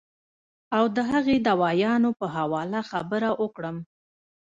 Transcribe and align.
او 0.77 0.83
د 0.95 0.97
هغې 1.11 1.35
د 1.41 1.43
دوايانو 1.49 2.09
پۀ 2.19 2.25
حواله 2.35 2.79
خبره 2.91 3.29
اوکړم 3.41 3.77